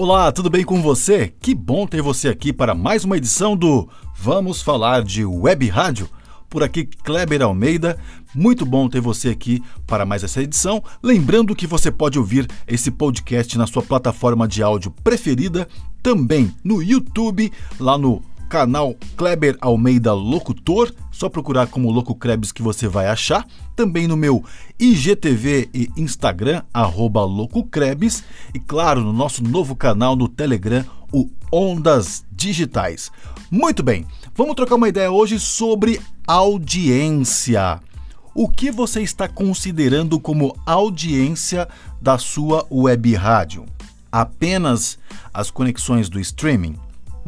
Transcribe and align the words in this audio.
Olá, 0.00 0.30
tudo 0.30 0.48
bem 0.48 0.64
com 0.64 0.80
você? 0.80 1.34
Que 1.40 1.52
bom 1.52 1.84
ter 1.84 2.00
você 2.00 2.28
aqui 2.28 2.52
para 2.52 2.72
mais 2.72 3.02
uma 3.02 3.16
edição 3.16 3.56
do 3.56 3.88
Vamos 4.14 4.62
Falar 4.62 5.02
de 5.02 5.24
Web 5.24 5.66
Rádio. 5.66 6.08
Por 6.48 6.62
aqui, 6.62 6.84
Kleber 6.84 7.42
Almeida. 7.42 7.98
Muito 8.32 8.64
bom 8.64 8.88
ter 8.88 9.00
você 9.00 9.30
aqui 9.30 9.60
para 9.88 10.06
mais 10.06 10.22
essa 10.22 10.40
edição. 10.40 10.84
Lembrando 11.02 11.52
que 11.52 11.66
você 11.66 11.90
pode 11.90 12.16
ouvir 12.16 12.46
esse 12.64 12.92
podcast 12.92 13.58
na 13.58 13.66
sua 13.66 13.82
plataforma 13.82 14.46
de 14.46 14.62
áudio 14.62 14.92
preferida, 15.02 15.66
também 16.00 16.54
no 16.62 16.80
YouTube, 16.80 17.52
lá 17.80 17.98
no 17.98 18.22
canal 18.48 18.96
Kleber 19.16 19.56
Almeida 19.60 20.12
Locutor, 20.12 20.92
só 21.12 21.28
procurar 21.28 21.66
como 21.66 21.90
Loco 21.90 22.14
Krebs 22.14 22.50
que 22.50 22.62
você 22.62 22.88
vai 22.88 23.06
achar. 23.06 23.46
Também 23.76 24.08
no 24.08 24.16
meu 24.16 24.44
IGTV 24.78 25.68
e 25.72 25.90
Instagram, 25.96 26.62
arroba 26.72 27.24
Loco 27.24 27.64
Krebs. 27.64 28.24
E 28.54 28.58
claro, 28.58 29.02
no 29.02 29.12
nosso 29.12 29.44
novo 29.44 29.76
canal 29.76 30.16
no 30.16 30.28
Telegram, 30.28 30.84
o 31.12 31.28
Ondas 31.52 32.24
Digitais. 32.32 33.10
Muito 33.50 33.82
bem, 33.82 34.06
vamos 34.34 34.54
trocar 34.54 34.76
uma 34.76 34.88
ideia 34.88 35.10
hoje 35.10 35.38
sobre 35.38 36.00
audiência. 36.26 37.80
O 38.34 38.48
que 38.48 38.70
você 38.70 39.02
está 39.02 39.26
considerando 39.26 40.20
como 40.20 40.56
audiência 40.64 41.68
da 42.00 42.18
sua 42.18 42.66
web 42.70 43.14
rádio? 43.14 43.66
Apenas 44.12 44.98
as 45.34 45.50
conexões 45.50 46.08
do 46.08 46.20
streaming? 46.20 46.76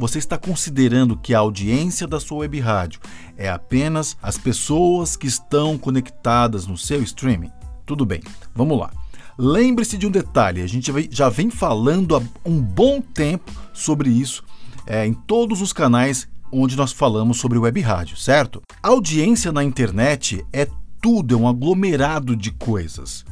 Você 0.01 0.19
está 0.19 0.39
considerando 0.39 1.15
que 1.15 1.35
a 1.35 1.41
audiência 1.41 2.07
da 2.07 2.19
sua 2.19 2.39
web 2.39 2.59
rádio 2.59 2.99
é 3.37 3.51
apenas 3.51 4.17
as 4.23 4.39
pessoas 4.39 5.15
que 5.15 5.27
estão 5.27 5.77
conectadas 5.77 6.67
no 6.67 6.75
seu 6.75 7.03
streaming? 7.03 7.51
Tudo 7.85 8.07
bem, 8.07 8.23
vamos 8.55 8.79
lá. 8.79 8.91
Lembre-se 9.37 9.99
de 9.99 10.07
um 10.07 10.11
detalhe: 10.11 10.63
a 10.63 10.67
gente 10.67 10.91
já 11.11 11.29
vem 11.29 11.51
falando 11.51 12.17
há 12.17 12.23
um 12.47 12.63
bom 12.63 13.03
tempo 13.03 13.53
sobre 13.75 14.09
isso 14.09 14.43
é, 14.87 15.07
em 15.07 15.13
todos 15.13 15.61
os 15.61 15.71
canais 15.71 16.27
onde 16.51 16.79
nós 16.79 16.93
falamos 16.93 17.37
sobre 17.37 17.59
web 17.59 17.79
rádio, 17.83 18.17
certo? 18.17 18.63
A 18.83 18.89
audiência 18.89 19.53
na 19.53 19.63
internet 19.63 20.43
é 20.51 20.67
tudo, 20.99 21.35
é 21.35 21.37
um 21.37 21.47
aglomerado 21.47 22.35
de 22.35 22.51
coisas. 22.53 23.23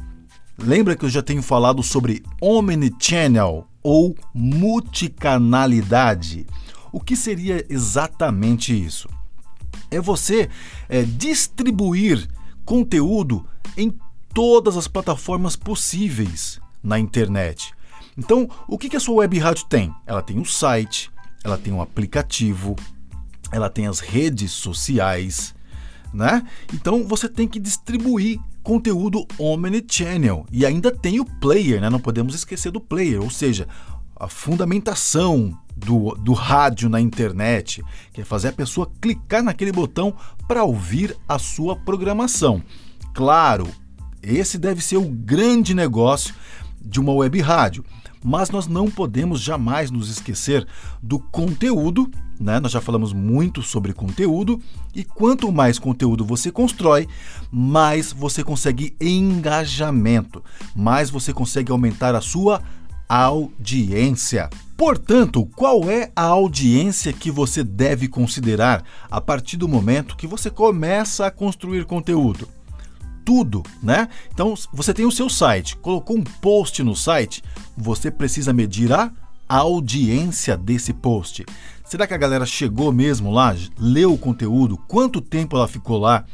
Lembra 0.55 0.95
que 0.95 1.03
eu 1.03 1.09
já 1.09 1.23
tenho 1.23 1.41
falado 1.41 1.81
sobre 1.81 2.21
omnichannel 2.39 3.68
ou 3.83 4.15
multicanalidade? 4.33 6.47
O 6.91 6.99
que 6.99 7.15
seria 7.15 7.63
exatamente 7.69 8.73
isso? 8.73 9.07
É 9.91 10.01
você 10.01 10.49
é, 10.87 11.03
distribuir 11.03 12.27
conteúdo 12.65 13.45
em 13.77 13.93
todas 14.33 14.77
as 14.77 14.87
plataformas 14.87 15.55
possíveis 15.55 16.59
na 16.83 16.99
internet. 16.99 17.73
Então, 18.17 18.49
o 18.67 18.77
que 18.77 18.95
a 18.95 18.99
sua 18.99 19.15
web 19.15 19.37
rádio 19.39 19.65
tem? 19.65 19.93
Ela 20.05 20.21
tem 20.21 20.37
um 20.37 20.45
site, 20.45 21.09
ela 21.43 21.57
tem 21.57 21.71
um 21.71 21.81
aplicativo, 21.81 22.75
ela 23.51 23.69
tem 23.69 23.87
as 23.87 23.99
redes 23.99 24.51
sociais, 24.51 25.55
né? 26.13 26.45
Então 26.73 27.07
você 27.07 27.27
tem 27.27 27.47
que 27.47 27.59
distribuir 27.59 28.39
conteúdo 28.63 29.25
omnichannel 29.37 30.45
e 30.51 30.65
ainda 30.65 30.91
tem 30.91 31.19
o 31.19 31.25
player, 31.25 31.81
né? 31.81 31.89
Não 31.89 31.99
podemos 31.99 32.35
esquecer 32.35 32.71
do 32.71 32.79
player, 32.79 33.21
ou 33.21 33.29
seja, 33.29 33.67
a 34.15 34.27
fundamentação 34.27 35.57
do, 35.75 36.13
do 36.15 36.33
rádio 36.33 36.89
na 36.89 36.99
internet, 36.99 37.83
que 38.11 38.21
é 38.21 38.25
fazer 38.25 38.49
a 38.49 38.53
pessoa 38.53 38.91
clicar 38.99 39.41
naquele 39.41 39.71
botão 39.71 40.13
para 40.47 40.63
ouvir 40.63 41.15
a 41.27 41.39
sua 41.39 41.75
programação. 41.75 42.61
Claro, 43.13 43.67
esse 44.21 44.57
deve 44.57 44.81
ser 44.81 44.97
o 44.97 45.09
grande 45.09 45.73
negócio 45.73 46.35
de 46.81 46.99
uma 46.99 47.13
web 47.13 47.39
rádio. 47.39 47.85
Mas 48.23 48.49
nós 48.49 48.67
não 48.67 48.89
podemos 48.89 49.41
jamais 49.41 49.89
nos 49.89 50.09
esquecer 50.09 50.67
do 51.01 51.19
conteúdo, 51.19 52.09
né? 52.39 52.59
Nós 52.59 52.71
já 52.71 52.81
falamos 52.81 53.13
muito 53.13 53.61
sobre 53.61 53.93
conteúdo 53.93 54.59
e 54.93 55.03
quanto 55.03 55.51
mais 55.51 55.79
conteúdo 55.79 56.25
você 56.25 56.51
constrói, 56.51 57.07
mais 57.51 58.11
você 58.11 58.43
consegue 58.43 58.95
engajamento, 58.99 60.43
mais 60.75 61.09
você 61.09 61.33
consegue 61.33 61.71
aumentar 61.71 62.15
a 62.15 62.21
sua 62.21 62.61
audiência. 63.07 64.49
Portanto, 64.77 65.45
qual 65.55 65.89
é 65.89 66.11
a 66.15 66.23
audiência 66.23 67.11
que 67.11 67.31
você 67.31 67.63
deve 67.63 68.07
considerar 68.07 68.83
a 69.09 69.19
partir 69.19 69.57
do 69.57 69.67
momento 69.67 70.15
que 70.15 70.27
você 70.27 70.49
começa 70.49 71.25
a 71.25 71.31
construir 71.31 71.85
conteúdo? 71.85 72.47
Tudo, 73.25 73.63
né? 73.81 74.07
Então, 74.33 74.53
você 74.73 74.93
tem 74.93 75.05
o 75.05 75.11
seu 75.11 75.29
site, 75.29 75.75
colocou 75.77 76.17
um 76.17 76.23
post 76.23 76.81
no 76.83 76.95
site, 76.95 77.43
você 77.77 78.09
precisa 78.09 78.53
medir 78.53 78.91
a 78.91 79.11
audiência 79.47 80.57
desse 80.57 80.93
post. 80.93 81.45
Será 81.83 82.05
que 82.05 82.13
a 82.13 82.17
galera 82.17 82.45
chegou 82.45 82.91
mesmo 82.91 83.31
lá, 83.31 83.55
leu 83.77 84.13
o 84.13 84.17
conteúdo, 84.17 84.77
quanto 84.87 85.21
tempo 85.21 85.55
ela 85.55 85.67
ficou 85.67 85.97
lá? 85.97 86.25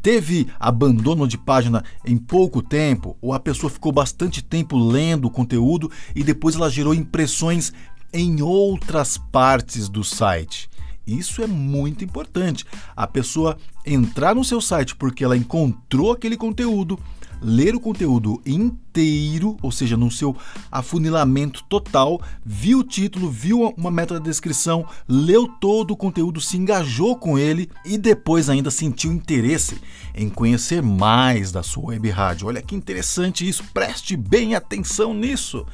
teve 0.00 0.48
abandono 0.58 1.26
de 1.26 1.36
página 1.36 1.84
em 2.04 2.16
pouco 2.16 2.62
tempo, 2.62 3.16
ou 3.20 3.32
a 3.32 3.40
pessoa 3.40 3.70
ficou 3.70 3.92
bastante 3.92 4.42
tempo 4.42 4.78
lendo 4.78 5.26
o 5.26 5.30
conteúdo 5.30 5.90
e 6.14 6.22
depois 6.22 6.54
ela 6.54 6.70
gerou 6.70 6.94
impressões 6.94 7.72
em 8.12 8.40
outras 8.40 9.18
partes 9.18 9.88
do 9.88 10.02
site. 10.02 10.68
Isso 11.08 11.42
é 11.42 11.46
muito 11.46 12.04
importante. 12.04 12.66
A 12.94 13.06
pessoa 13.06 13.56
entrar 13.84 14.34
no 14.34 14.44
seu 14.44 14.60
site 14.60 14.94
porque 14.94 15.24
ela 15.24 15.36
encontrou 15.36 16.12
aquele 16.12 16.36
conteúdo, 16.36 16.98
ler 17.40 17.74
o 17.74 17.80
conteúdo 17.80 18.42
inteiro, 18.44 19.56
ou 19.62 19.72
seja, 19.72 19.96
no 19.96 20.10
seu 20.10 20.36
afunilamento 20.70 21.64
total, 21.64 22.20
viu 22.44 22.80
o 22.80 22.84
título, 22.84 23.30
viu 23.30 23.72
uma 23.76 23.90
meta 23.90 24.18
de 24.18 24.24
descrição, 24.24 24.84
leu 25.08 25.48
todo 25.48 25.92
o 25.92 25.96
conteúdo, 25.96 26.42
se 26.42 26.58
engajou 26.58 27.16
com 27.16 27.38
ele 27.38 27.70
e 27.86 27.96
depois 27.96 28.50
ainda 28.50 28.70
sentiu 28.70 29.10
interesse 29.10 29.80
em 30.14 30.28
conhecer 30.28 30.82
mais 30.82 31.50
da 31.50 31.62
sua 31.62 31.86
web 31.86 32.10
rádio. 32.10 32.48
Olha 32.48 32.60
que 32.60 32.74
interessante 32.74 33.48
isso, 33.48 33.64
preste 33.72 34.14
bem 34.14 34.54
atenção 34.54 35.14
nisso. 35.14 35.64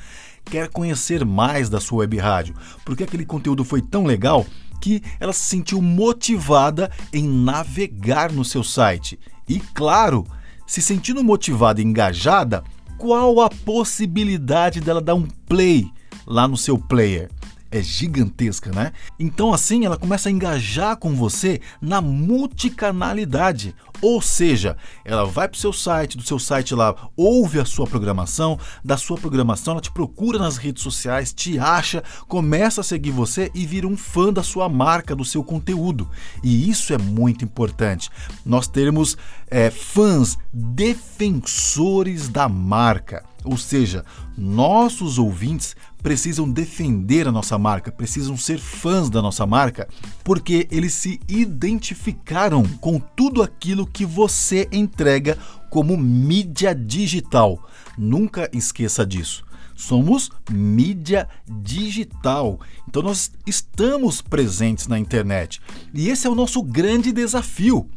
Quer 0.44 0.68
conhecer 0.68 1.24
mais 1.24 1.70
da 1.70 1.80
sua 1.80 2.00
web 2.00 2.18
rádio? 2.18 2.54
Porque 2.84 3.02
aquele 3.02 3.24
conteúdo 3.24 3.64
foi 3.64 3.80
tão 3.80 4.04
legal 4.04 4.46
que 4.80 5.02
ela 5.18 5.32
se 5.32 5.44
sentiu 5.44 5.80
motivada 5.80 6.90
em 7.12 7.26
navegar 7.26 8.32
no 8.32 8.44
seu 8.44 8.62
site. 8.62 9.18
E 9.48 9.60
claro, 9.60 10.26
se 10.66 10.80
sentindo 10.80 11.22
motivada 11.22 11.80
e 11.80 11.84
engajada, 11.84 12.64
qual 12.98 13.40
a 13.40 13.50
possibilidade 13.50 14.80
dela 14.80 15.00
dar 15.00 15.14
um 15.14 15.26
play 15.46 15.90
lá 16.26 16.48
no 16.48 16.56
seu 16.56 16.78
player? 16.78 17.30
É 17.74 17.82
gigantesca, 17.82 18.70
né? 18.70 18.92
Então 19.18 19.52
assim 19.52 19.84
ela 19.84 19.96
começa 19.96 20.28
a 20.28 20.32
engajar 20.32 20.96
com 20.96 21.12
você 21.14 21.60
na 21.82 22.00
multicanalidade, 22.00 23.74
ou 24.00 24.22
seja, 24.22 24.76
ela 25.04 25.24
vai 25.24 25.48
para 25.48 25.56
o 25.56 25.60
seu 25.60 25.72
site, 25.72 26.16
do 26.16 26.22
seu 26.22 26.38
site 26.38 26.72
lá 26.72 26.94
ouve 27.16 27.58
a 27.58 27.64
sua 27.64 27.86
programação, 27.86 28.58
da 28.84 28.96
sua 28.96 29.16
programação 29.16 29.72
ela 29.72 29.80
te 29.80 29.90
procura 29.90 30.38
nas 30.38 30.56
redes 30.56 30.84
sociais, 30.84 31.32
te 31.32 31.58
acha, 31.58 32.04
começa 32.28 32.80
a 32.80 32.84
seguir 32.84 33.10
você 33.10 33.50
e 33.52 33.66
vira 33.66 33.88
um 33.88 33.96
fã 33.96 34.32
da 34.32 34.42
sua 34.42 34.68
marca, 34.68 35.16
do 35.16 35.24
seu 35.24 35.42
conteúdo. 35.42 36.08
E 36.44 36.70
isso 36.70 36.92
é 36.92 36.98
muito 36.98 37.44
importante. 37.44 38.08
Nós 38.46 38.68
termos 38.68 39.16
é, 39.50 39.68
fãs 39.70 40.38
defensores 40.52 42.28
da 42.28 42.48
marca. 42.48 43.24
Ou 43.44 43.58
seja, 43.58 44.04
nossos 44.36 45.18
ouvintes 45.18 45.76
precisam 46.02 46.50
defender 46.50 47.28
a 47.28 47.32
nossa 47.32 47.58
marca, 47.58 47.92
precisam 47.92 48.36
ser 48.36 48.58
fãs 48.58 49.10
da 49.10 49.20
nossa 49.20 49.46
marca, 49.46 49.86
porque 50.22 50.66
eles 50.70 50.94
se 50.94 51.20
identificaram 51.28 52.64
com 52.80 52.98
tudo 52.98 53.42
aquilo 53.42 53.86
que 53.86 54.06
você 54.06 54.68
entrega 54.72 55.38
como 55.70 55.96
mídia 55.96 56.74
digital. 56.74 57.68
Nunca 57.98 58.48
esqueça 58.52 59.04
disso. 59.04 59.44
Somos 59.76 60.30
mídia 60.50 61.28
digital. 61.48 62.60
Então 62.88 63.02
nós 63.02 63.32
estamos 63.46 64.22
presentes 64.22 64.86
na 64.86 64.98
internet. 64.98 65.60
E 65.92 66.08
esse 66.08 66.26
é 66.26 66.30
o 66.30 66.34
nosso 66.34 66.62
grande 66.62 67.12
desafio. 67.12 67.88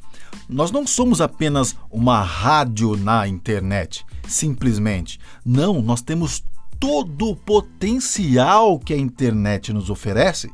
Nós 0.50 0.72
não 0.72 0.88
somos 0.88 1.20
apenas 1.22 1.76
uma 1.92 2.22
rádio 2.22 2.96
na 2.96 3.28
internet, 3.28 4.06
simplesmente. 4.28 5.20
Não, 5.46 5.82
nós 5.82 6.02
temos 6.02 6.44
todo 6.80 7.30
o 7.30 7.36
potencial 7.36 8.80
que 8.80 8.94
a 8.94 8.98
internet 8.98 9.74
nos 9.74 9.90
oferece 9.90 10.52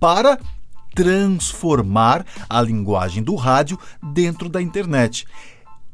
para 0.00 0.38
transformar 0.94 2.24
a 2.48 2.60
linguagem 2.62 3.22
do 3.22 3.34
rádio 3.34 3.78
dentro 4.02 4.48
da 4.48 4.62
internet. 4.62 5.26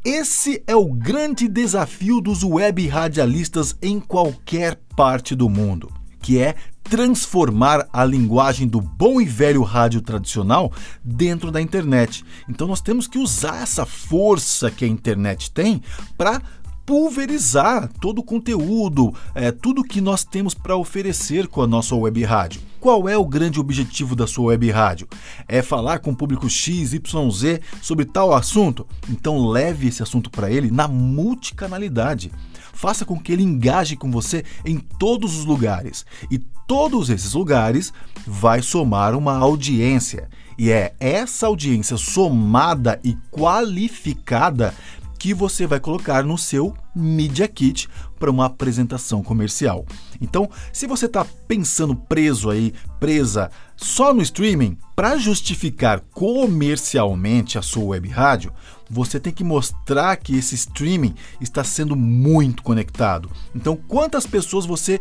Esse 0.04 0.62
é 0.66 0.74
o 0.74 0.92
grande 0.92 1.46
desafio 1.48 2.20
dos 2.20 2.42
web 2.42 2.86
radialistas 2.88 3.76
em 3.82 4.00
qualquer 4.00 4.76
parte 4.96 5.34
do 5.34 5.48
mundo, 5.48 5.92
que 6.22 6.38
é 6.38 6.54
transformar 6.82 7.88
a 7.92 8.04
linguagem 8.04 8.66
do 8.66 8.80
bom 8.80 9.20
e 9.20 9.24
velho 9.24 9.62
rádio 9.62 10.00
tradicional 10.00 10.72
dentro 11.02 11.50
da 11.50 11.60
internet. 11.60 12.24
Então 12.48 12.66
nós 12.66 12.80
temos 12.80 13.06
que 13.06 13.18
usar 13.18 13.62
essa 13.62 13.84
força 13.84 14.70
que 14.70 14.84
a 14.84 14.88
internet 14.88 15.50
tem 15.50 15.82
para 16.16 16.40
pulverizar 16.84 17.88
todo 18.00 18.18
o 18.18 18.22
conteúdo, 18.22 19.14
é, 19.34 19.50
tudo 19.50 19.84
que 19.84 20.00
nós 20.00 20.24
temos 20.24 20.54
para 20.54 20.76
oferecer 20.76 21.46
com 21.46 21.62
a 21.62 21.66
nossa 21.66 21.94
web 21.94 22.22
rádio. 22.24 22.60
Qual 22.80 23.08
é 23.08 23.16
o 23.16 23.24
grande 23.24 23.60
objetivo 23.60 24.16
da 24.16 24.26
sua 24.26 24.46
web 24.46 24.68
rádio? 24.70 25.06
É 25.46 25.62
falar 25.62 26.00
com 26.00 26.10
o 26.10 26.16
público 26.16 26.50
X, 26.50 26.92
Y, 26.92 27.30
Z 27.30 27.60
sobre 27.80 28.04
tal 28.04 28.34
assunto? 28.34 28.86
Então 29.08 29.46
leve 29.46 29.86
esse 29.86 30.02
assunto 30.02 30.28
para 30.28 30.50
ele 30.50 30.70
na 30.70 30.88
multicanalidade. 30.88 32.32
Faça 32.72 33.04
com 33.04 33.18
que 33.18 33.32
ele 33.32 33.44
engaje 33.44 33.96
com 33.96 34.10
você 34.10 34.44
em 34.64 34.78
todos 34.78 35.36
os 35.36 35.44
lugares. 35.44 36.04
E 36.28 36.38
todos 36.66 37.10
esses 37.10 37.34
lugares 37.34 37.92
vai 38.26 38.60
somar 38.60 39.14
uma 39.14 39.36
audiência. 39.36 40.28
E 40.58 40.70
é 40.70 40.94
essa 40.98 41.46
audiência 41.46 41.96
somada 41.96 42.98
e 43.04 43.16
qualificada 43.30 44.74
que 45.22 45.32
você 45.32 45.68
vai 45.68 45.78
colocar 45.78 46.24
no 46.24 46.36
seu 46.36 46.74
Media 46.92 47.46
Kit 47.46 47.88
para 48.18 48.28
uma 48.28 48.46
apresentação 48.46 49.22
comercial. 49.22 49.86
Então, 50.20 50.50
se 50.72 50.84
você 50.84 51.06
está 51.06 51.24
pensando 51.46 51.94
preso 51.94 52.50
aí, 52.50 52.74
presa 52.98 53.48
só 53.76 54.12
no 54.12 54.20
streaming, 54.20 54.76
para 54.96 55.16
justificar 55.16 56.00
comercialmente 56.10 57.56
a 57.56 57.62
sua 57.62 57.84
web 57.84 58.08
rádio, 58.08 58.52
você 58.90 59.20
tem 59.20 59.32
que 59.32 59.44
mostrar 59.44 60.16
que 60.16 60.36
esse 60.36 60.56
streaming 60.56 61.14
está 61.40 61.62
sendo 61.62 61.94
muito 61.94 62.60
conectado. 62.60 63.30
Então, 63.54 63.76
quantas 63.76 64.26
pessoas 64.26 64.66
você 64.66 64.98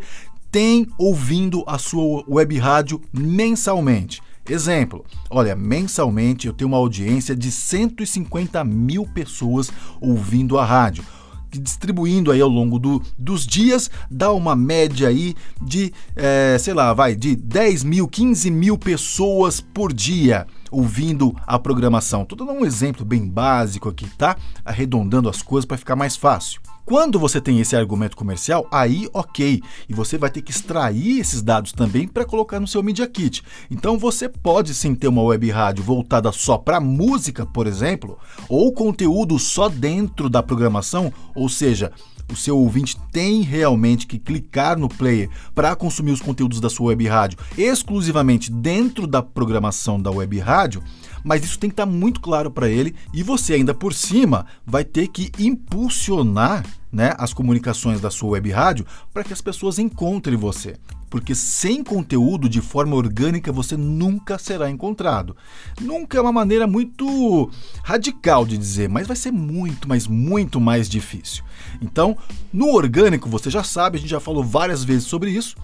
tem 0.52 0.86
ouvindo 0.96 1.64
a 1.66 1.78
sua 1.78 2.24
web 2.28 2.56
rádio 2.58 3.02
mensalmente? 3.12 4.22
Exemplo, 4.48 5.04
olha, 5.30 5.54
mensalmente 5.54 6.46
eu 6.46 6.52
tenho 6.52 6.68
uma 6.68 6.76
audiência 6.76 7.34
de 7.34 7.50
150 7.50 8.64
mil 8.64 9.06
pessoas 9.06 9.70
ouvindo 10.00 10.58
a 10.58 10.64
rádio 10.64 11.04
distribuindo 11.60 12.30
aí 12.30 12.40
ao 12.40 12.48
longo 12.48 12.78
do, 12.78 13.02
dos 13.18 13.46
dias, 13.46 13.90
dá 14.10 14.32
uma 14.32 14.56
média 14.56 15.08
aí 15.08 15.34
de, 15.60 15.92
é, 16.16 16.56
sei 16.58 16.72
lá, 16.72 16.94
vai, 16.94 17.14
de 17.14 17.36
10 17.36 17.84
mil, 17.84 18.08
15 18.08 18.50
mil 18.50 18.78
pessoas 18.78 19.60
por 19.60 19.92
dia 19.92 20.46
ouvindo 20.70 21.36
a 21.46 21.58
programação. 21.58 22.22
Estou 22.22 22.38
dando 22.38 22.52
um 22.52 22.64
exemplo 22.64 23.04
bem 23.04 23.28
básico 23.28 23.88
aqui, 23.88 24.06
tá? 24.16 24.36
Arredondando 24.64 25.28
as 25.28 25.42
coisas 25.42 25.66
para 25.66 25.76
ficar 25.76 25.96
mais 25.96 26.16
fácil. 26.16 26.60
Quando 26.84 27.16
você 27.16 27.40
tem 27.40 27.60
esse 27.60 27.76
argumento 27.76 28.16
comercial, 28.16 28.66
aí 28.70 29.08
ok, 29.14 29.62
e 29.88 29.94
você 29.94 30.18
vai 30.18 30.28
ter 30.28 30.42
que 30.42 30.50
extrair 30.50 31.20
esses 31.20 31.40
dados 31.40 31.72
também 31.72 32.08
para 32.08 32.24
colocar 32.24 32.58
no 32.58 32.66
seu 32.66 32.82
Media 32.82 33.06
Kit. 33.06 33.42
Então 33.70 33.96
você 33.96 34.28
pode 34.28 34.74
sim 34.74 34.92
ter 34.92 35.06
uma 35.06 35.22
web 35.22 35.48
rádio 35.48 35.84
voltada 35.84 36.32
só 36.32 36.58
para 36.58 36.80
música, 36.80 37.46
por 37.46 37.68
exemplo, 37.68 38.18
ou 38.48 38.72
conteúdo 38.72 39.38
só 39.38 39.68
dentro 39.68 40.28
da 40.28 40.42
programação, 40.42 41.12
ou 41.36 41.48
seja, 41.48 41.92
o 42.32 42.36
seu 42.36 42.58
ouvinte 42.58 42.96
tem 43.12 43.42
realmente 43.42 44.06
que 44.06 44.18
clicar 44.18 44.78
no 44.78 44.88
player 44.88 45.28
para 45.54 45.76
consumir 45.76 46.12
os 46.12 46.20
conteúdos 46.20 46.60
da 46.60 46.70
sua 46.70 46.88
web 46.88 47.06
rádio 47.06 47.38
exclusivamente 47.56 48.50
dentro 48.50 49.06
da 49.06 49.22
programação 49.22 50.00
da 50.00 50.10
web 50.10 50.38
rádio, 50.38 50.82
mas 51.24 51.44
isso 51.44 51.58
tem 51.58 51.70
que 51.70 51.74
estar 51.74 51.86
tá 51.86 51.92
muito 51.92 52.20
claro 52.20 52.50
para 52.50 52.68
ele 52.68 52.94
e 53.12 53.22
você 53.22 53.54
ainda 53.54 53.74
por 53.74 53.94
cima 53.94 54.46
vai 54.66 54.84
ter 54.84 55.08
que 55.08 55.30
impulsionar 55.38 56.64
né, 56.92 57.14
as 57.16 57.32
comunicações 57.32 58.00
da 58.00 58.10
sua 58.10 58.30
web 58.30 58.50
rádio 58.50 58.86
para 59.12 59.24
que 59.24 59.32
as 59.32 59.40
pessoas 59.40 59.78
encontrem 59.78 60.36
você. 60.36 60.76
Porque 61.08 61.34
sem 61.34 61.84
conteúdo 61.84 62.48
de 62.48 62.62
forma 62.62 62.96
orgânica 62.96 63.52
você 63.52 63.76
nunca 63.76 64.38
será 64.38 64.70
encontrado. 64.70 65.36
Nunca 65.80 66.16
é 66.16 66.20
uma 66.20 66.32
maneira 66.32 66.66
muito 66.66 67.50
radical 67.82 68.46
de 68.46 68.56
dizer, 68.56 68.88
mas 68.88 69.06
vai 69.06 69.16
ser 69.16 69.30
muito, 69.30 69.86
mas 69.86 70.06
muito 70.06 70.58
mais 70.58 70.88
difícil. 70.88 71.44
Então, 71.82 72.16
no 72.50 72.68
orgânico, 72.74 73.28
você 73.28 73.50
já 73.50 73.62
sabe, 73.62 73.98
a 73.98 74.00
gente 74.00 74.10
já 74.10 74.20
falou 74.20 74.42
várias 74.42 74.84
vezes 74.84 75.04
sobre 75.04 75.30
isso 75.30 75.54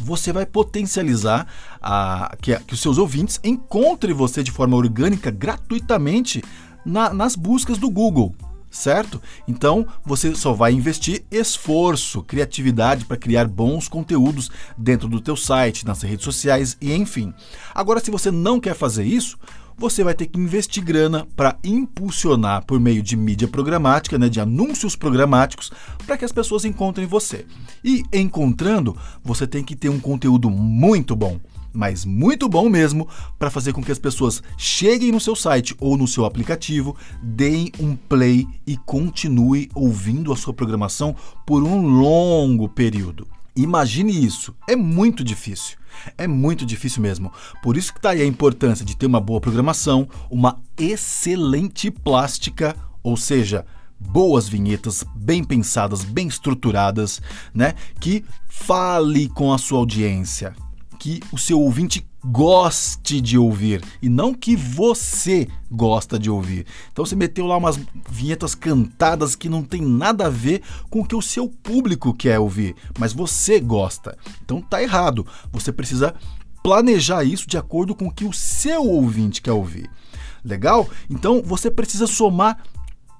você 0.00 0.32
vai 0.32 0.46
potencializar 0.46 1.46
a, 1.80 2.34
que, 2.40 2.56
que 2.60 2.74
os 2.74 2.80
seus 2.80 2.98
ouvintes 2.98 3.40
encontrem 3.42 4.14
você 4.14 4.42
de 4.42 4.50
forma 4.50 4.76
orgânica 4.76 5.30
gratuitamente 5.30 6.42
na, 6.84 7.12
nas 7.12 7.36
buscas 7.36 7.78
do 7.78 7.90
Google 7.90 8.34
certo? 8.72 9.20
Então 9.46 9.86
você 10.04 10.34
só 10.34 10.52
vai 10.54 10.72
investir 10.72 11.24
esforço, 11.30 12.22
criatividade 12.22 13.04
para 13.04 13.18
criar 13.18 13.46
bons 13.46 13.86
conteúdos 13.86 14.50
dentro 14.76 15.06
do 15.06 15.20
teu 15.20 15.36
site, 15.36 15.86
nas 15.86 16.00
redes 16.02 16.24
sociais 16.24 16.76
e 16.80 16.92
enfim. 16.92 17.34
Agora, 17.74 18.00
se 18.00 18.10
você 18.10 18.30
não 18.30 18.58
quer 18.58 18.74
fazer 18.74 19.04
isso, 19.04 19.38
você 19.76 20.04
vai 20.04 20.14
ter 20.14 20.26
que 20.26 20.38
investir 20.38 20.82
grana 20.82 21.26
para 21.36 21.56
impulsionar 21.64 22.64
por 22.64 22.78
meio 22.78 23.02
de 23.02 23.16
mídia 23.16 23.48
programática, 23.48 24.18
né, 24.18 24.28
de 24.28 24.40
anúncios 24.40 24.96
programáticos, 24.96 25.70
para 26.06 26.16
que 26.16 26.24
as 26.24 26.32
pessoas 26.32 26.64
encontrem 26.64 27.06
você. 27.06 27.46
E 27.84 28.02
encontrando, 28.12 28.96
você 29.24 29.46
tem 29.46 29.62
que 29.64 29.76
ter 29.76 29.88
um 29.88 30.00
conteúdo 30.00 30.50
muito 30.50 31.16
bom 31.16 31.40
mas 31.72 32.04
muito 32.04 32.48
bom 32.48 32.68
mesmo, 32.68 33.08
para 33.38 33.50
fazer 33.50 33.72
com 33.72 33.82
que 33.82 33.90
as 33.92 33.98
pessoas 33.98 34.42
cheguem 34.58 35.10
no 35.10 35.20
seu 35.20 35.34
site 35.34 35.74
ou 35.80 35.96
no 35.96 36.06
seu 36.06 36.24
aplicativo, 36.24 36.96
deem 37.22 37.72
um 37.80 37.96
play 37.96 38.46
e 38.66 38.76
continue 38.76 39.70
ouvindo 39.74 40.32
a 40.32 40.36
sua 40.36 40.52
programação 40.52 41.16
por 41.46 41.62
um 41.62 41.88
longo 41.88 42.68
período. 42.68 43.26
Imagine 43.56 44.12
isso, 44.24 44.54
é 44.68 44.76
muito 44.76 45.24
difícil. 45.24 45.78
É 46.16 46.26
muito 46.26 46.64
difícil 46.66 47.02
mesmo. 47.02 47.32
Por 47.62 47.76
isso 47.76 47.92
que 47.92 47.98
está 47.98 48.10
aí 48.10 48.22
a 48.22 48.26
importância 48.26 48.84
de 48.84 48.96
ter 48.96 49.06
uma 49.06 49.20
boa 49.20 49.40
programação, 49.40 50.08
uma 50.30 50.60
excelente 50.76 51.90
plástica, 51.90 52.76
ou 53.02 53.16
seja, 53.16 53.64
boas 53.98 54.48
vinhetas, 54.48 55.04
bem 55.14 55.44
pensadas, 55.44 56.04
bem 56.04 56.26
estruturadas, 56.26 57.20
né? 57.54 57.74
Que 58.00 58.24
fale 58.48 59.28
com 59.28 59.52
a 59.52 59.58
sua 59.58 59.78
audiência, 59.78 60.54
que 61.02 61.20
o 61.32 61.36
seu 61.36 61.60
ouvinte 61.60 62.06
goste 62.24 63.20
de 63.20 63.36
ouvir 63.36 63.82
e 64.00 64.08
não 64.08 64.32
que 64.32 64.54
você 64.54 65.48
gosta 65.68 66.16
de 66.16 66.30
ouvir. 66.30 66.64
Então 66.92 67.04
você 67.04 67.16
meteu 67.16 67.44
lá 67.44 67.56
umas 67.56 67.76
vinhetas 68.08 68.54
cantadas 68.54 69.34
que 69.34 69.48
não 69.48 69.64
tem 69.64 69.82
nada 69.82 70.26
a 70.26 70.30
ver 70.30 70.62
com 70.88 71.00
o 71.00 71.04
que 71.04 71.16
o 71.16 71.20
seu 71.20 71.48
público 71.48 72.14
quer 72.14 72.38
ouvir, 72.38 72.76
mas 72.96 73.12
você 73.12 73.58
gosta. 73.58 74.16
Então 74.44 74.62
tá 74.62 74.80
errado. 74.80 75.26
Você 75.50 75.72
precisa 75.72 76.14
planejar 76.62 77.24
isso 77.24 77.48
de 77.48 77.58
acordo 77.58 77.96
com 77.96 78.06
o 78.06 78.14
que 78.14 78.24
o 78.24 78.32
seu 78.32 78.84
ouvinte 78.84 79.42
quer 79.42 79.50
ouvir. 79.50 79.90
Legal? 80.44 80.88
Então 81.10 81.42
você 81.44 81.68
precisa 81.68 82.06
somar 82.06 82.62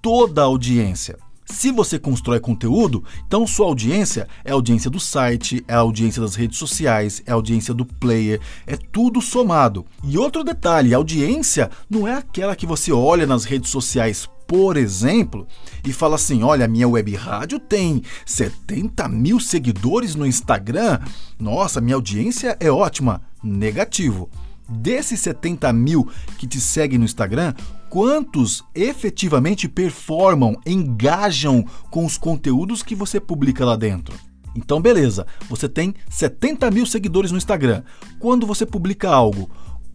toda 0.01 0.41
a 0.41 0.45
audiência. 0.45 1.19
Se 1.53 1.71
você 1.71 1.99
constrói 1.99 2.41
conteúdo, 2.41 3.05
então 3.27 3.47
sua 3.47 3.67
audiência 3.67 4.27
é 4.43 4.51
a 4.51 4.55
audiência 4.55 4.91
do 4.91 4.99
site, 4.99 5.63
é 5.69 5.75
a 5.75 5.79
audiência 5.79 6.21
das 6.21 6.35
redes 6.35 6.59
sociais, 6.59 7.23
é 7.27 7.31
a 7.31 7.35
audiência 7.35 7.75
do 7.75 7.85
player, 7.85 8.41
é 8.67 8.75
tudo 8.75 9.21
somado. 9.21 9.85
E 10.03 10.17
outro 10.17 10.43
detalhe, 10.43 10.95
a 10.95 10.97
audiência 10.97 11.71
não 11.89 12.09
é 12.09 12.15
aquela 12.15 12.57
que 12.57 12.67
você 12.67 12.91
olha 12.91 13.27
nas 13.27 13.45
redes 13.45 13.71
sociais 13.71 14.29
por 14.45 14.77
exemplo, 14.77 15.47
e 15.87 15.93
fala 15.93 16.17
assim: 16.17 16.43
olha, 16.43 16.69
minha 16.69 16.87
web 16.87 17.15
rádio 17.15 17.59
tem 17.59 18.03
70 18.27 19.09
mil 19.09 19.41
seguidores 19.41 20.15
no 20.15 20.27
Instagram, 20.27 20.99
nossa, 21.39 21.81
minha 21.81 21.95
audiência 21.95 22.57
é 22.61 22.71
ótima. 22.71 23.23
Negativo. 23.43 24.29
Desses 24.69 25.21
70 25.21 25.73
mil 25.73 26.09
que 26.39 26.47
te 26.47 26.61
seguem 26.61 26.99
no 26.99 27.05
Instagram, 27.05 27.55
quantos 27.93 28.65
efetivamente 28.75 29.69
performam, 29.69 30.59
engajam 30.65 31.63
com 31.91 32.07
os 32.07 32.17
conteúdos 32.17 32.83
que 32.83 32.95
você 32.95 33.21
publica 33.21 33.67
lá 33.67 33.77
dentro? 33.77 34.19
Então, 34.57 34.81
beleza, 34.81 35.27
você 35.47 35.69
tem 35.69 35.95
70 36.09 36.71
mil 36.71 36.87
seguidores 36.87 37.31
no 37.31 37.37
Instagram. 37.37 37.83
Quando 38.19 38.47
você 38.47 38.65
publica 38.65 39.11
algo, 39.11 39.51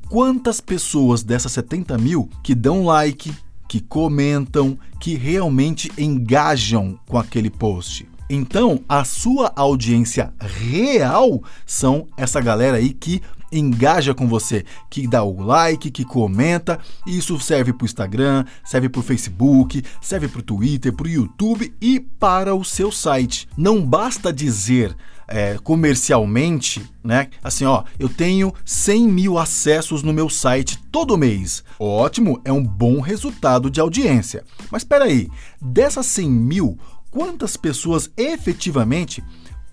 quantas 0.10 0.62
pessoas 0.62 1.24
dessas 1.24 1.52
70 1.54 1.98
mil 1.98 2.30
que 2.44 2.54
dão 2.54 2.86
like, 2.86 3.34
que 3.68 3.82
comentam, 3.82 4.78
que 5.00 5.16
realmente 5.16 5.92
engajam 5.98 7.00
com 7.08 7.18
aquele 7.18 7.50
post? 7.50 8.08
Então, 8.30 8.80
a 8.88 9.04
sua 9.06 9.52
audiência 9.56 10.32
real 10.40 11.42
são 11.66 12.06
essa 12.16 12.40
galera 12.40 12.78
aí 12.78 12.92
que 12.94 13.24
engaja 13.52 14.14
com 14.14 14.28
você, 14.28 14.66
que 14.90 15.08
dá 15.08 15.24
o 15.24 15.42
like, 15.42 15.92
que 15.92 16.04
comenta. 16.04 16.80
Isso 17.06 17.40
serve 17.40 17.74
para 17.74 17.84
o 17.84 17.88
Instagram, 17.88 18.46
serve 18.64 18.90
para 18.90 19.00
o 19.00 19.04
Facebook, 19.04 19.84
serve 20.02 20.28
para 20.28 20.40
o 20.40 20.44
Twitter, 20.44 20.94
para 20.94 21.08
o 21.08 21.10
YouTube 21.10 21.74
e 21.82 22.00
para 22.00 22.54
o 22.56 22.64
seu 22.64 22.92
site. 22.92 23.48
Não 23.58 23.86
basta 23.86 24.32
dizer 24.32 24.96
é, 25.28 25.58
comercialmente, 25.62 26.82
né? 27.04 27.28
Assim, 27.44 27.66
ó, 27.66 27.84
eu 28.00 28.08
tenho 28.08 28.54
100 28.64 29.08
mil 29.08 29.38
acessos 29.38 30.02
no 30.02 30.14
meu 30.14 30.30
site 30.30 30.80
todo 30.92 31.18
mês. 31.18 31.64
Ótimo, 31.78 32.40
é 32.46 32.52
um 32.52 32.64
bom 32.64 33.02
resultado 33.02 33.70
de 33.70 33.82
audiência. 33.82 34.44
Mas 34.72 34.84
espera 34.84 35.06
aí, 35.06 35.28
dessas 35.62 36.06
100 36.06 36.30
mil, 36.30 36.80
quantas 37.12 37.58
pessoas 37.58 38.10
efetivamente 38.16 39.24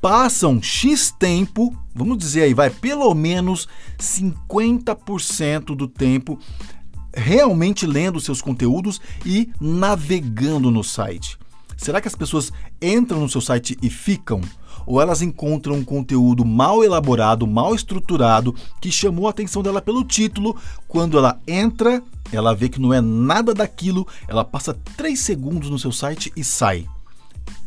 passam 0.04 0.62
X 0.62 1.11
tempo, 1.18 1.75
vamos 1.94 2.18
dizer 2.18 2.42
aí, 2.42 2.52
vai 2.52 2.68
pelo 2.68 3.14
menos 3.14 3.66
50% 3.99 5.75
do 5.75 5.88
tempo 5.88 6.38
realmente 7.16 7.87
lendo 7.87 8.20
seus 8.20 8.42
conteúdos 8.42 9.00
e 9.25 9.49
navegando 9.58 10.70
no 10.70 10.84
site. 10.84 11.38
Será 11.78 12.02
que 12.02 12.08
as 12.08 12.14
pessoas 12.14 12.52
entram 12.82 13.20
no 13.20 13.30
seu 13.30 13.40
site 13.40 13.78
e 13.80 13.88
ficam? 13.88 14.42
Ou 14.84 15.00
elas 15.00 15.23
encontram 15.23 15.76
um 15.76 15.84
conteúdo 15.84 16.44
mal 16.44 16.84
elaborado, 16.84 17.46
mal 17.46 17.75
estruturado, 17.75 18.54
que 18.82 18.92
chamou 18.92 19.26
a 19.26 19.30
atenção 19.30 19.62
dela 19.62 19.80
pelo 19.80 20.04
título, 20.04 20.54
quando 20.87 21.16
ela 21.16 21.40
entra, 21.49 22.02
ela 22.30 22.54
vê 22.54 22.68
que 22.68 22.78
não 22.78 22.92
é 22.92 23.00
nada 23.00 23.54
daquilo, 23.54 24.06
ela 24.28 24.44
passa 24.44 24.75
3 24.99 25.18
segundos 25.18 25.70
no 25.70 25.78
seu 25.78 25.92
site 25.92 26.30
e 26.37 26.44
sai 26.44 26.87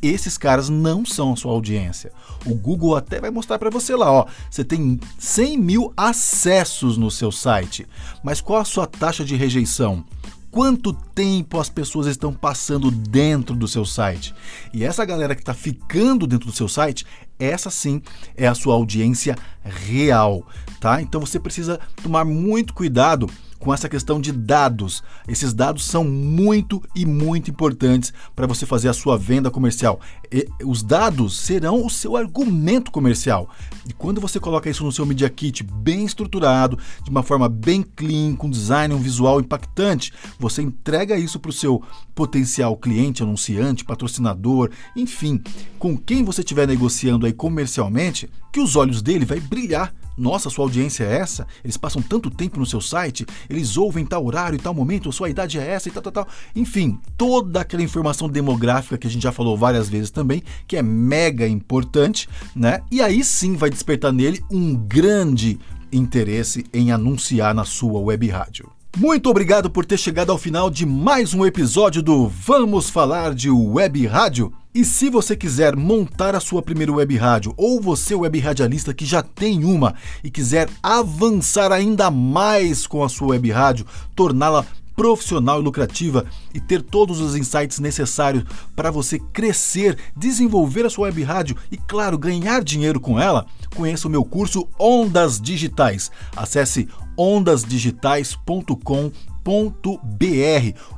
esses 0.02 0.38
caras 0.38 0.70
não 0.70 1.06
são 1.06 1.36
sua 1.36 1.52
audiência. 1.52 2.12
O 2.46 2.54
Google 2.54 2.96
até 2.96 3.20
vai 3.20 3.30
mostrar 3.30 3.58
para 3.58 3.70
você 3.70 3.96
lá, 3.96 4.12
ó, 4.12 4.26
você 4.50 4.64
tem 4.64 5.00
100 5.18 5.58
mil 5.58 5.94
acessos 5.98 6.98
no 6.98 7.10
seu 7.10 7.32
site, 7.32 7.88
mas 8.24 8.42
qual 8.42 8.60
a 8.60 8.66
sua 8.66 8.86
taxa 8.86 9.26
de 9.26 9.36
rejeição? 9.36 10.04
Quanto 10.50 10.94
tempo 10.94 11.60
as 11.60 11.70
pessoas 11.70 12.08
estão 12.08 12.34
passando 12.34 12.90
dentro 12.90 13.56
do 13.56 13.68
seu 13.68 13.86
site? 13.86 14.34
E 14.74 14.84
essa 14.84 15.06
galera 15.06 15.36
que 15.36 15.42
está 15.42 15.54
ficando 15.54 16.26
dentro 16.26 16.48
do 16.48 16.56
seu 16.56 16.70
site, 16.70 17.06
essa 17.38 17.70
sim 17.70 18.02
é 18.36 18.48
a 18.48 18.56
sua 18.56 18.74
audiência 18.74 19.36
real, 19.64 20.48
tá? 20.80 21.02
Então 21.02 21.22
você 21.22 21.40
precisa 21.40 21.80
tomar 22.02 22.26
muito 22.26 22.74
cuidado 22.74 23.30
com 23.60 23.74
essa 23.74 23.90
questão 23.90 24.20
de 24.20 24.32
dados. 24.32 25.04
Esses 25.28 25.54
dados 25.54 25.86
são 25.86 26.04
muito 26.04 26.82
e 26.96 27.06
muito 27.06 27.50
importantes 27.50 28.14
para 28.36 28.48
você 28.48 28.66
fazer 28.66 28.90
a 28.90 28.94
sua 28.94 29.18
venda 29.18 29.50
comercial. 29.52 30.00
E 30.32 30.48
os 30.64 30.84
dados 30.84 31.40
serão 31.40 31.86
o 31.86 31.90
seu 31.90 32.16
argumento 32.16 32.92
comercial. 32.92 33.50
E 33.88 33.94
quando 33.94 34.22
você 34.22 34.40
coloca 34.40 34.70
isso 34.70 34.84
no 34.84 34.92
seu 34.92 35.06
Media 35.06 35.30
Kit 35.30 35.64
bem 35.64 36.06
estruturado, 36.06 36.78
de 37.04 37.10
uma 37.10 37.24
forma 37.24 37.48
bem 37.50 37.84
clean, 37.84 38.36
com 38.36 38.50
design, 38.50 38.94
um 38.94 39.00
visual 39.00 39.40
impactante, 39.40 40.14
você 40.40 40.62
entrega 40.62 41.18
isso 41.18 41.40
para 41.40 41.50
o 41.50 41.54
seu 41.54 41.82
potencial 42.14 42.76
cliente, 42.78 43.24
anunciante, 43.24 43.86
patrocinador, 43.86 44.72
enfim, 44.96 45.42
com 45.80 45.98
quem 45.98 46.24
você 46.24 46.42
estiver 46.42 46.68
negociando 46.68 47.26
aí 47.26 47.34
comercialmente, 47.34 48.30
que 48.52 48.60
os 48.60 48.76
olhos 48.76 49.02
dele 49.02 49.26
vai 49.26 49.40
brilhar 49.40 49.94
nossa, 50.18 50.50
sua 50.50 50.66
audiência 50.66 51.04
é 51.04 51.18
essa? 51.18 51.46
Eles 51.64 51.78
passam 51.78 52.02
tanto 52.02 52.30
tempo 52.30 52.60
no 52.60 52.66
seu 52.66 52.82
site, 52.82 53.26
eles 53.50 53.78
ouvem 53.78 54.06
tal 54.06 54.26
horário 54.26 54.56
e 54.56 54.60
tal 54.60 54.74
momento, 54.74 55.12
sua 55.12 55.30
idade 55.30 55.60
é 55.60 55.68
essa 55.68 55.88
e 55.88 55.92
tal, 55.92 56.02
tal, 56.02 56.12
tal. 56.12 56.28
Enfim, 56.56 57.00
toda 57.16 57.62
aquela 57.62 57.84
informação 57.84 58.28
demográfica 58.28 58.98
que 58.98 59.08
a 59.08 59.10
gente 59.10 59.24
já 59.24 59.32
falou 59.32 59.56
várias 59.58 59.88
vezes 59.88 60.10
também, 60.10 60.42
que 60.68 60.76
é 60.76 60.82
mega 60.82 61.48
importante, 61.48 62.28
né? 62.56 62.82
E 62.92 63.02
aí 63.02 63.24
sim 63.24 63.56
vai 63.56 63.70
despertar 63.70 64.12
nele 64.12 64.44
um 64.52 64.76
grande 64.76 65.60
interesse 65.92 66.66
em 66.74 66.92
anunciar 66.92 67.54
na 67.54 67.64
sua 67.64 68.00
web 68.00 68.28
rádio. 68.28 68.72
Muito 68.98 69.30
obrigado 69.30 69.70
por 69.70 69.86
ter 69.86 69.98
chegado 69.98 70.32
ao 70.32 70.40
final 70.40 70.72
de 70.72 70.84
mais 70.84 71.34
um 71.34 71.46
episódio 71.46 72.02
do 72.02 72.28
Vamos 72.28 72.90
Falar 72.90 73.36
de 73.36 73.50
Web 73.50 74.08
Rádio. 74.08 74.52
E 74.78 74.86
se 74.86 75.10
você 75.10 75.36
quiser 75.36 75.76
montar 75.76 76.36
a 76.36 76.40
sua 76.40 76.62
primeira 76.62 76.94
web 76.94 77.18
rádio 77.18 77.52
ou 77.58 77.82
você 77.82 78.14
web 78.14 78.38
radialista 78.38 78.94
que 78.94 79.08
já 79.08 79.24
tem 79.24 79.66
uma 79.66 79.96
e 80.24 80.30
quiser 80.30 80.70
avançar 80.84 81.72
ainda 81.72 82.12
mais 82.12 82.86
com 82.86 83.04
a 83.04 83.10
sua 83.10 83.30
web 83.30 83.50
rádio, 83.50 83.88
torná-la 84.16 84.64
profissional 84.96 85.60
e 85.60 85.64
lucrativa 85.64 86.28
e 86.54 86.60
ter 86.60 86.84
todos 86.84 87.20
os 87.20 87.36
insights 87.36 87.80
necessários 87.80 88.44
para 88.76 88.92
você 88.92 89.18
crescer, 89.34 89.98
desenvolver 90.16 90.86
a 90.86 90.92
sua 90.92 91.06
web 91.06 91.24
rádio 91.24 91.58
e, 91.72 91.78
claro, 91.78 92.16
ganhar 92.16 92.64
dinheiro 92.64 93.00
com 93.00 93.20
ela, 93.20 93.48
conheça 93.76 94.08
o 94.08 94.12
meu 94.12 94.24
curso 94.24 94.68
Ondas 94.80 95.42
Digitais. 95.42 96.12
Acesse 96.36 96.88
ondasdigitais.com.br 97.18 99.37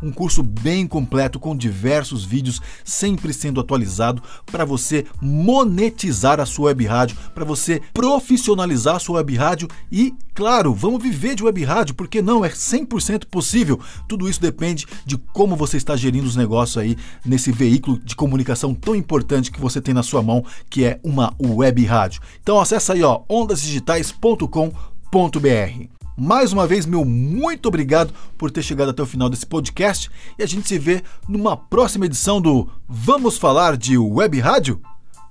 um 0.01 0.11
curso 0.11 0.41
bem 0.41 0.87
completo 0.87 1.39
com 1.39 1.55
diversos 1.55 2.25
vídeos 2.25 2.61
sempre 2.83 3.33
sendo 3.33 3.59
atualizado 3.59 4.21
para 4.45 4.65
você 4.65 5.05
monetizar 5.21 6.39
a 6.39 6.45
sua 6.45 6.67
web 6.67 6.85
rádio, 6.85 7.17
para 7.33 7.45
você 7.45 7.81
profissionalizar 7.93 8.95
a 8.95 8.99
sua 8.99 9.17
web 9.17 9.35
rádio 9.35 9.67
e, 9.91 10.13
claro, 10.33 10.73
vamos 10.73 11.01
viver 11.01 11.35
de 11.35 11.43
web 11.43 11.63
rádio, 11.63 11.95
porque 11.95 12.21
não 12.21 12.43
é 12.43 12.49
100% 12.49 13.25
possível. 13.25 13.79
Tudo 14.07 14.29
isso 14.29 14.41
depende 14.41 14.85
de 15.05 15.17
como 15.17 15.55
você 15.55 15.77
está 15.77 15.95
gerindo 15.95 16.27
os 16.27 16.35
negócios 16.35 16.77
aí 16.77 16.97
nesse 17.25 17.51
veículo 17.51 17.99
de 17.99 18.15
comunicação 18.15 18.73
tão 18.73 18.95
importante 18.95 19.51
que 19.51 19.59
você 19.59 19.81
tem 19.81 19.93
na 19.93 20.03
sua 20.03 20.23
mão, 20.23 20.43
que 20.69 20.83
é 20.83 20.99
uma 21.03 21.33
web 21.41 21.83
rádio. 21.85 22.21
Então 22.41 22.59
acessa 22.59 22.93
aí 22.93 23.03
ó 23.03 23.21
ondasdigitais.com.br. 23.29 25.98
Mais 26.19 26.51
uma 26.51 26.67
vez, 26.67 26.85
meu 26.85 27.05
muito 27.05 27.67
obrigado 27.67 28.13
por 28.37 28.51
ter 28.51 28.61
chegado 28.61 28.89
até 28.89 29.01
o 29.01 29.05
final 29.05 29.29
desse 29.29 29.45
podcast 29.45 30.11
e 30.37 30.43
a 30.43 30.45
gente 30.45 30.67
se 30.67 30.77
vê 30.77 31.01
numa 31.27 31.55
próxima 31.55 32.05
edição 32.05 32.41
do 32.41 32.69
Vamos 32.87 33.37
Falar 33.37 33.77
de 33.77 33.97
Web 33.97 34.37
Rádio? 34.39 34.81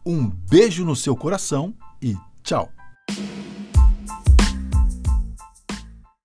Um 0.04 0.26
beijo 0.26 0.86
no 0.86 0.96
seu 0.96 1.14
coração 1.14 1.74
e 2.00 2.16
tchau! 2.42 2.72